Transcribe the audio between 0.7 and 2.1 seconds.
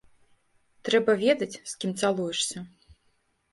Трэба ведаць, з кім